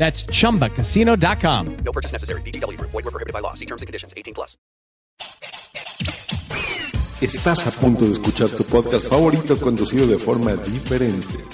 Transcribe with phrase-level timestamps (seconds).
[0.00, 1.76] That's chumbacasino.com.
[1.84, 2.40] No purchase necessary.
[2.40, 2.90] VGW Group.
[2.90, 3.52] Void were prohibited by law.
[3.52, 4.14] See terms and conditions.
[4.16, 4.56] 18 plus.
[7.20, 11.44] Estás a punto de escuchar tu podcast favorito conducido de forma diferente.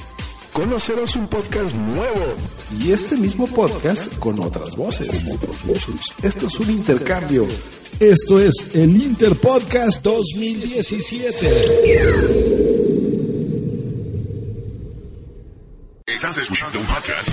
[0.52, 2.36] Conocerás un podcast nuevo
[2.78, 5.24] y este mismo podcast con otras voces.
[6.22, 7.48] Esto es un intercambio.
[7.98, 12.76] Esto es el Interpodcast 2017.
[16.06, 17.28] Estás escuchando un podcast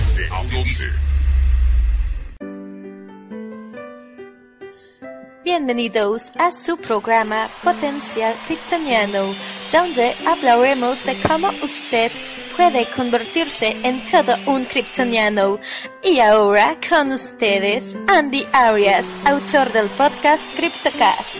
[5.74, 9.34] Bienvenidos a su programa Potencial Kryptoniano,
[9.72, 12.12] donde hablaremos de cómo usted
[12.56, 15.58] puede convertirse en todo un kryptoniano.
[16.00, 21.38] Y ahora con ustedes, Andy Arias, autor del podcast CryptoCast.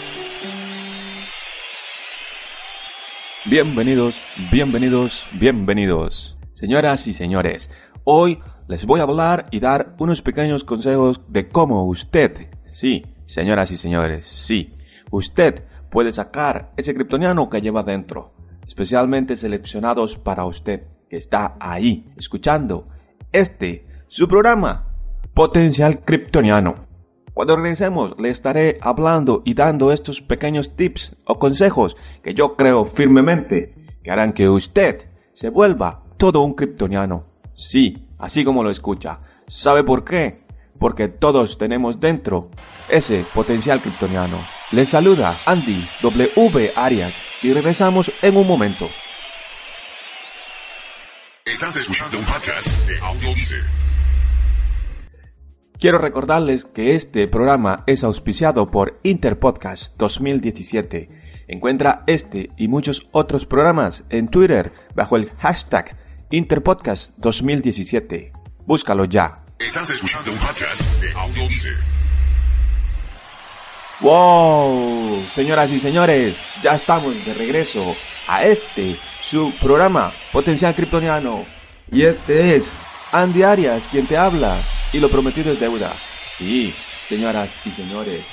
[3.45, 4.21] Bienvenidos,
[4.51, 6.37] bienvenidos, bienvenidos.
[6.55, 7.71] Señoras y señores,
[8.03, 13.71] hoy les voy a hablar y dar unos pequeños consejos de cómo usted, sí, señoras
[13.71, 14.75] y señores, sí,
[15.11, 18.33] usted puede sacar ese kryptoniano que lleva dentro,
[18.67, 22.89] especialmente seleccionados para usted, que está ahí, escuchando
[23.33, 24.87] este, su programa,
[25.35, 26.87] Potencial Kryptoniano.
[27.33, 32.85] Cuando regresemos, le estaré hablando y dando estos pequeños tips o consejos que yo creo
[32.85, 33.75] firmemente
[34.05, 37.27] que harán que usted se vuelva todo un kryptoniano.
[37.55, 39.19] Sí, así como lo escucha.
[39.49, 40.44] ¿Sabe por qué?
[40.79, 42.51] Porque todos tenemos dentro
[42.89, 44.39] ese potencial kryptoniano.
[44.73, 46.73] Le saluda Andy W.
[46.77, 48.89] Arias y regresamos en un momento.
[51.45, 53.29] Estás escuchando un podcast de Audio
[55.79, 61.11] Quiero recordarles que este programa es auspiciado por Interpodcast 2017.
[61.47, 65.99] Encuentra este y muchos otros programas en Twitter bajo el hashtag
[66.31, 68.33] Interpodcast 2017.
[68.65, 69.44] Búscalo ya.
[69.59, 71.49] Estás escuchando un podcast de Audio
[74.01, 75.25] ¡Wow!
[75.29, 77.95] Señoras y señores, ya estamos de regreso
[78.27, 81.45] a este, su programa Potencial Kryptoniano.
[81.91, 82.77] Y este es
[83.13, 84.61] Andy Arias quien te habla.
[84.93, 85.95] Y lo prometido es deuda.
[86.37, 86.75] Sí,
[87.07, 88.25] señoras y señores.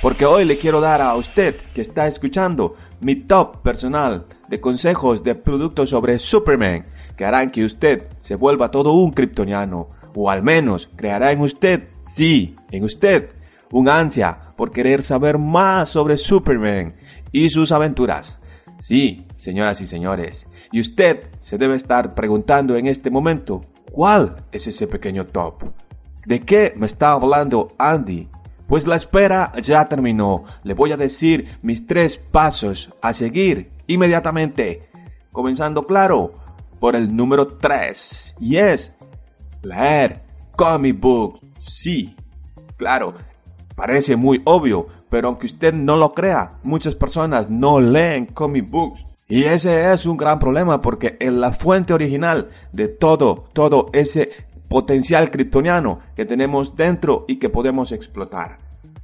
[0.00, 5.22] Porque hoy le quiero dar a usted que está escuchando mi top personal de consejos
[5.22, 10.42] de productos sobre Superman que harán que usted se vuelva todo un kryptoniano, o al
[10.42, 13.30] menos creará en usted, sí, en usted,
[13.70, 16.94] un ansia por querer saber más sobre Superman
[17.30, 18.38] y sus aventuras.
[18.78, 24.66] Sí, señoras y señores, y usted se debe estar preguntando en este momento, ¿cuál es
[24.66, 25.64] ese pequeño top?
[26.26, 28.28] ¿De qué me está hablando Andy?
[28.66, 30.44] Pues la espera ya terminó.
[30.62, 34.88] Le voy a decir mis tres pasos a seguir inmediatamente.
[35.30, 36.32] Comenzando claro,
[36.82, 38.92] por el número 3 y es
[39.62, 40.22] leer
[40.56, 41.40] comic book.
[41.58, 42.14] Sí,
[42.76, 43.14] claro,
[43.74, 49.04] parece muy obvio, pero aunque usted no lo crea, muchas personas no leen comic books.
[49.28, 54.30] Y ese es un gran problema porque es la fuente original de todo, todo ese
[54.68, 58.58] potencial kryptoniano que tenemos dentro y que podemos explotar.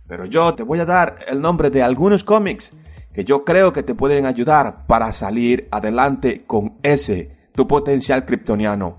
[0.07, 2.73] Pero yo te voy a dar el nombre de algunos cómics
[3.13, 8.99] que yo creo que te pueden ayudar para salir adelante con ese tu potencial kryptoniano.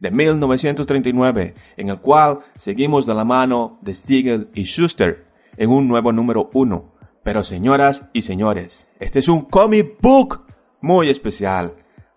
[0.00, 5.26] de 1939, en el cual seguimos de la mano de Siegel y Schuster
[5.56, 6.94] en un nuevo número 1.
[7.22, 10.46] Pero señoras y señores, este es un comic book
[10.80, 11.74] muy especial,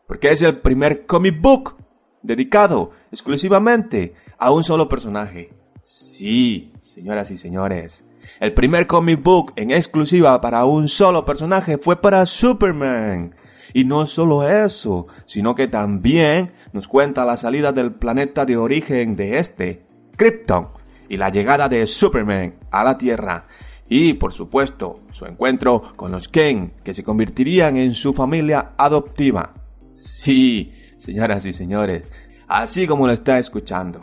[0.07, 1.75] porque es el primer comic book
[2.21, 5.53] dedicado exclusivamente a un solo personaje.
[5.81, 8.05] Sí, señoras y señores,
[8.39, 13.35] el primer comic book en exclusiva para un solo personaje fue para Superman.
[13.73, 19.15] Y no solo eso, sino que también nos cuenta la salida del planeta de origen
[19.15, 19.85] de este,
[20.17, 20.69] Krypton,
[21.07, 23.45] y la llegada de Superman a la Tierra.
[23.87, 29.53] Y, por supuesto, su encuentro con los Ken, que se convertirían en su familia adoptiva.
[29.93, 32.07] Sí, señoras y señores,
[32.47, 34.01] así como lo está escuchando.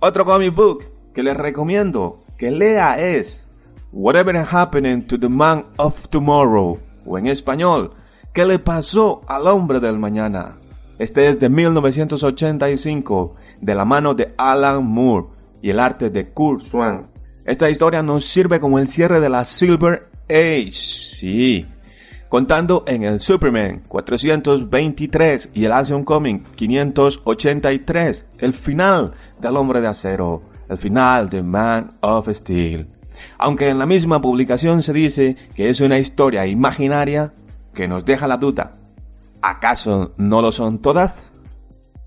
[0.00, 0.84] Otro comic book
[1.14, 3.46] que les recomiendo que lea es
[3.92, 7.92] Whatever Happened to the Man of Tomorrow, o en español,
[8.32, 10.54] ¿Qué le pasó al hombre del mañana?
[11.02, 15.26] Este es de 1985, de la mano de Alan Moore
[15.60, 17.08] y el arte de Kurt Swan.
[17.44, 21.66] Esta historia nos sirve como el cierre de la Silver Age, sí,
[22.28, 29.10] contando en el Superman 423 y el Action Comic 583, el final
[29.40, 32.86] del Hombre de Acero, el final de Man of Steel.
[33.38, 37.32] Aunque en la misma publicación se dice que es una historia imaginaria
[37.74, 38.74] que nos deja la duda,
[39.42, 41.14] ¿Acaso no lo son todas?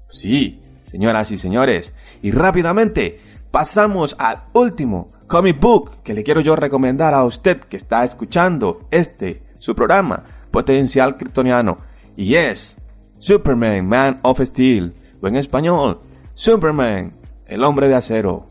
[0.07, 1.93] Sí, señoras y señores.
[2.21, 3.19] Y rápidamente
[3.51, 8.87] pasamos al último comic book que le quiero yo recomendar a usted que está escuchando
[8.89, 11.79] este, su programa, Potencial Kryptoniano.
[12.15, 12.77] Y es
[13.19, 15.99] Superman, Man of Steel, o en español,
[16.35, 17.13] Superman,
[17.47, 18.47] el hombre de acero,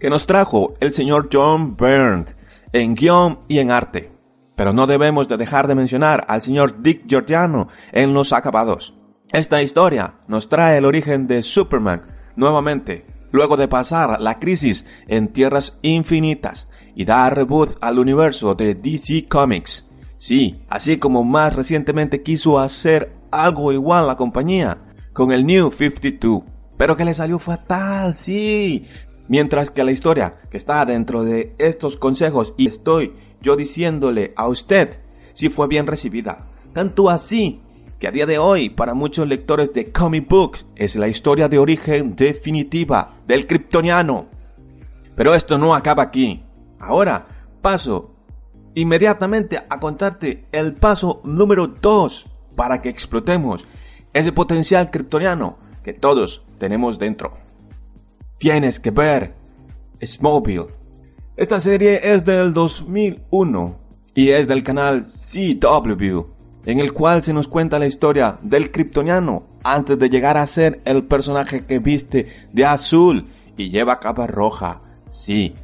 [0.00, 2.24] que nos trajo el señor John Byrne
[2.72, 4.10] en guion y en arte
[4.56, 8.94] pero no debemos de dejar de mencionar al señor Dick Giordano en los acabados.
[9.30, 12.02] Esta historia nos trae el origen de Superman
[12.36, 18.74] nuevamente, luego de pasar la crisis en Tierras Infinitas y dar reboot al universo de
[18.74, 19.88] DC Comics.
[20.18, 24.78] Sí, así como más recientemente quiso hacer algo igual la compañía
[25.12, 26.42] con el New 52,
[26.76, 28.86] pero que le salió fatal, sí.
[29.28, 34.48] Mientras que la historia que está dentro de estos consejos y estoy yo diciéndole a
[34.48, 35.00] usted
[35.34, 36.46] si fue bien recibida.
[36.72, 37.60] Tanto así
[37.98, 41.58] que a día de hoy para muchos lectores de comic books es la historia de
[41.58, 44.26] origen definitiva del kryptoniano.
[45.14, 46.42] Pero esto no acaba aquí.
[46.80, 47.26] Ahora
[47.60, 48.14] paso
[48.74, 53.64] inmediatamente a contarte el paso número 2 para que explotemos
[54.12, 57.36] ese potencial kryptoniano que todos tenemos dentro.
[58.38, 59.34] Tienes que ver
[60.02, 60.81] Smallville
[61.34, 63.78] esta serie es del 2001
[64.14, 66.26] y es del canal CW,
[66.66, 70.82] en el cual se nos cuenta la historia del kryptoniano antes de llegar a ser
[70.84, 74.82] el personaje que viste de azul y lleva capa roja.
[75.10, 75.54] Sí.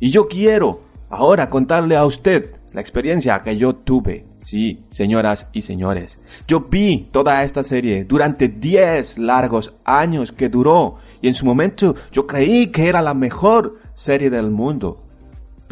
[0.00, 4.26] Y yo quiero ahora contarle a usted la experiencia que yo tuve.
[4.40, 6.20] Sí, señoras y señores.
[6.48, 11.94] Yo vi toda esta serie durante 10 largos años que duró y en su momento
[12.10, 15.04] yo creí que era la mejor serie del mundo.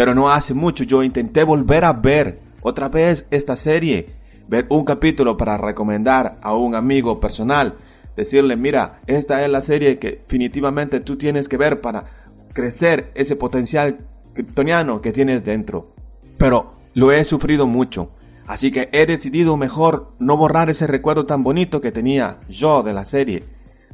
[0.00, 4.07] Pero no hace mucho yo intenté volver a ver otra vez esta serie,
[4.49, 7.75] ver un capítulo para recomendar a un amigo personal,
[8.16, 12.07] decirle, mira, esta es la serie que definitivamente tú tienes que ver para
[12.54, 13.99] crecer ese potencial
[14.33, 15.92] kryptoniano que tienes dentro.
[16.38, 18.09] Pero lo he sufrido mucho,
[18.47, 22.95] así que he decidido mejor no borrar ese recuerdo tan bonito que tenía yo de
[22.95, 23.45] la serie.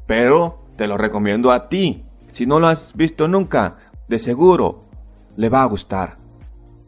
[0.06, 2.04] Pero te lo recomiendo a ti.
[2.30, 4.85] Si no lo has visto nunca, de seguro
[5.36, 6.16] le va a gustar.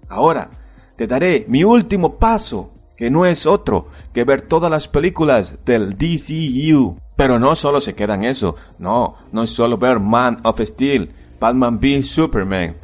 [0.09, 0.51] Ahora,
[0.97, 5.97] te daré mi último paso, que no es otro que ver todas las películas del
[5.97, 6.97] DCU.
[7.15, 11.13] Pero no solo se queda en eso, no, no es solo ver Man of Steel,
[11.39, 12.77] Batman v Superman,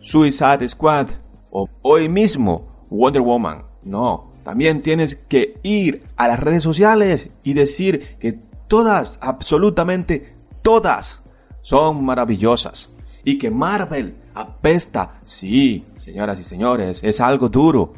[0.00, 1.08] Suicide Squad
[1.50, 3.64] o hoy mismo Wonder Woman.
[3.82, 11.22] No, también tienes que ir a las redes sociales y decir que todas, absolutamente todas,
[11.62, 12.95] son maravillosas
[13.26, 15.20] y que Marvel apesta.
[15.24, 17.92] Sí, señoras y señores, es algo duro.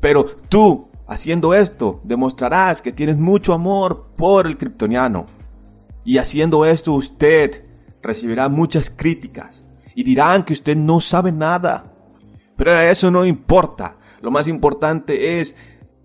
[0.00, 5.24] Pero tú, haciendo esto, demostrarás que tienes mucho amor por el kryptoniano.
[6.04, 7.64] Y haciendo esto usted
[8.02, 9.64] recibirá muchas críticas
[9.94, 11.94] y dirán que usted no sabe nada.
[12.54, 13.96] Pero eso no importa.
[14.20, 15.56] Lo más importante es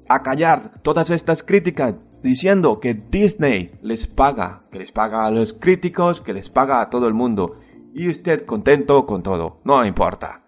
[0.07, 6.21] acallar todas estas críticas diciendo que Disney les paga, que les paga a los críticos,
[6.21, 7.57] que les paga a todo el mundo.
[7.93, 10.43] Y usted contento con todo, no importa.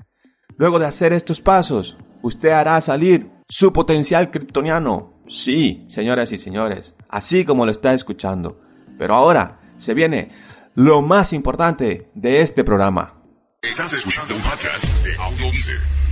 [0.57, 5.21] Luego de hacer estos pasos, usted hará salir su potencial kryptoniano.
[5.27, 8.61] Sí, señoras y señores, así como lo está escuchando.
[8.97, 10.31] Pero ahora se viene
[10.75, 13.21] lo más importante de este programa.
[13.61, 16.02] Estás escuchando un podcast de Audiolice.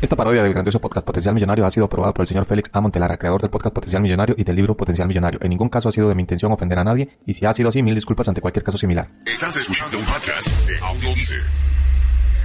[0.00, 2.80] Esta parodia del grandioso podcast Potencial Millonario ha sido aprobada por el señor Félix A.
[2.80, 5.38] Montelara, creador del podcast Potencial Millonario y del libro Potencial Millonario.
[5.42, 7.68] En ningún caso ha sido de mi intención ofender a nadie, y si ha sido
[7.68, 9.10] así, mil disculpas ante cualquier caso similar.
[9.26, 11.34] Estás escuchando un podcast de Audiolice.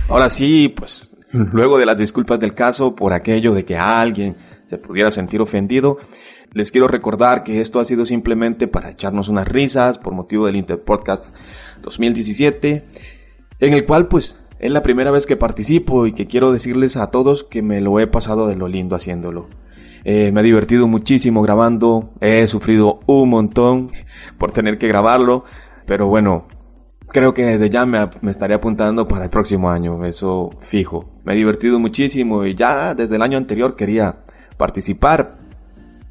[0.10, 4.36] Ahora sí, pues luego de las disculpas del caso por aquello de que alguien
[4.66, 5.98] se pudiera sentir ofendido,
[6.52, 10.58] les quiero recordar que esto ha sido simplemente para echarnos unas risas por motivo del
[10.58, 11.34] Interpodcast
[11.82, 12.86] 2017,
[13.62, 17.12] en el cual pues es la primera vez que participo y que quiero decirles a
[17.12, 19.48] todos que me lo he pasado de lo lindo haciéndolo.
[20.04, 23.92] Eh, me ha divertido muchísimo grabando, he sufrido un montón
[24.38, 25.46] por tener que grabarlo,
[25.86, 26.48] pero bueno,
[27.10, 31.12] creo que desde ya me, me estaré apuntando para el próximo año, eso fijo.
[31.24, 34.18] Me he divertido muchísimo y ya desde el año anterior quería
[34.58, 35.38] participar,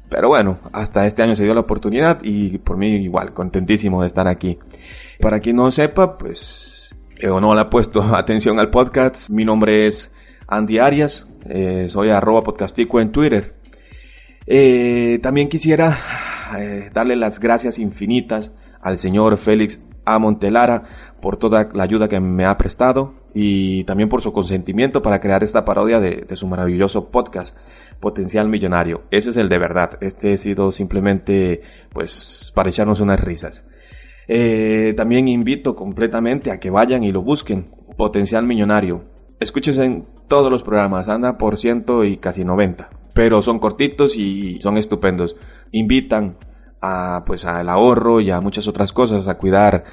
[0.09, 4.07] pero bueno, hasta este año se dio la oportunidad y por mí igual, contentísimo de
[4.07, 4.59] estar aquí.
[5.19, 6.84] Para quien no sepa, pues,
[7.17, 10.11] eh, o no le ha puesto atención al podcast, mi nombre es
[10.47, 13.53] Andy Arias, eh, soy arroba podcastico en Twitter.
[14.47, 15.97] Eh, también quisiera
[16.57, 20.19] eh, darle las gracias infinitas al señor Félix A.
[20.19, 20.83] Montelara
[21.21, 25.43] por toda la ayuda que me ha prestado y también por su consentimiento para crear
[25.43, 27.57] esta parodia de, de su maravilloso podcast
[27.99, 29.03] Potencial Millonario.
[29.09, 29.97] Ese es el de verdad.
[30.01, 33.65] Este ha sido simplemente pues para echarnos unas risas.
[34.27, 37.67] Eh, también invito completamente a que vayan y lo busquen.
[37.97, 39.03] Potencial Millonario.
[39.39, 42.89] Escúchese en todos los programas, anda por ciento y casi 90.
[43.13, 45.35] Pero son cortitos y son estupendos.
[45.71, 46.37] Invitan
[46.81, 49.83] a pues al ahorro y a muchas otras cosas, a cuidar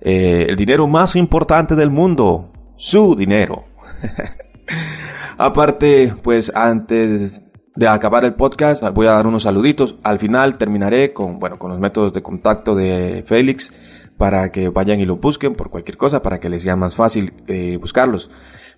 [0.00, 3.64] eh, el dinero más importante del mundo, su dinero.
[5.38, 7.42] Aparte, pues antes
[7.78, 9.94] de acabar el podcast, voy a dar unos saluditos.
[10.02, 13.72] Al final terminaré con, bueno, con los métodos de contacto de Félix
[14.16, 17.34] para que vayan y lo busquen por cualquier cosa, para que les sea más fácil
[17.46, 18.30] eh, buscarlos.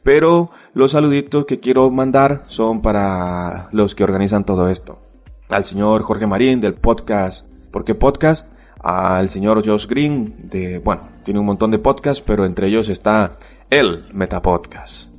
[0.02, 4.98] Pero los saluditos que quiero mandar son para los que organizan todo esto.
[5.48, 8.52] Al señor Jorge Marín del podcast ¿Por qué podcast?
[8.82, 13.38] Al señor Josh Green de, bueno, tiene un montón de podcasts, pero entre ellos está
[13.70, 15.09] el Metapodcast.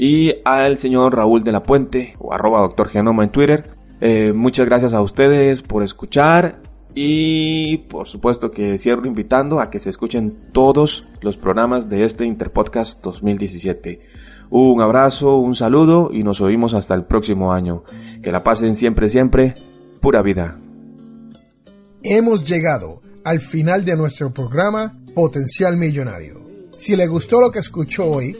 [0.00, 3.70] Y al señor Raúl de la Puente, o arroba doctor Genoma en Twitter.
[4.00, 6.62] Eh, muchas gracias a ustedes por escuchar
[6.94, 12.24] y por supuesto que cierro invitando a que se escuchen todos los programas de este
[12.24, 14.00] Interpodcast 2017.
[14.50, 17.82] Un abrazo, un saludo y nos oímos hasta el próximo año.
[18.22, 19.54] Que la pasen siempre, siempre.
[20.00, 20.60] Pura vida.
[22.04, 26.40] Hemos llegado al final de nuestro programa Potencial Millonario.
[26.76, 28.36] Si le gustó lo que escuchó hoy,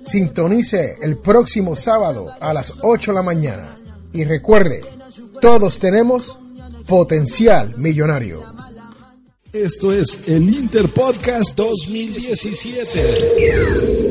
[0.06, 3.78] Sintonice el próximo sábado a las 8 de la mañana
[4.12, 4.84] y recuerde,
[5.40, 6.38] todos tenemos
[6.86, 8.44] potencial millonario.
[9.54, 14.11] Esto es el Interpodcast 2017.